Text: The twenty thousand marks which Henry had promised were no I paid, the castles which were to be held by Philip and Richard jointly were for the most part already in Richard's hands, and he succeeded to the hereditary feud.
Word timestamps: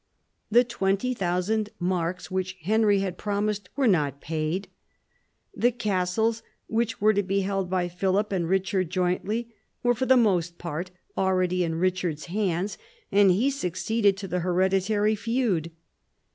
The 0.49 0.63
twenty 0.63 1.13
thousand 1.13 1.69
marks 1.79 2.31
which 2.31 2.57
Henry 2.63 3.01
had 3.01 3.19
promised 3.19 3.69
were 3.75 3.85
no 3.85 4.05
I 4.05 4.09
paid, 4.09 4.67
the 5.55 5.69
castles 5.71 6.41
which 6.65 6.99
were 6.99 7.13
to 7.13 7.21
be 7.21 7.41
held 7.41 7.69
by 7.69 7.87
Philip 7.87 8.31
and 8.31 8.49
Richard 8.49 8.89
jointly 8.89 9.53
were 9.83 9.93
for 9.93 10.07
the 10.07 10.17
most 10.17 10.57
part 10.57 10.89
already 11.15 11.63
in 11.63 11.75
Richard's 11.75 12.25
hands, 12.25 12.79
and 13.11 13.29
he 13.29 13.51
succeeded 13.51 14.17
to 14.17 14.27
the 14.27 14.39
hereditary 14.39 15.13
feud. 15.13 15.69